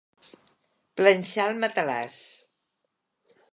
Planxar 1.01 1.45
el 1.51 1.61
matalàs. 1.65 2.19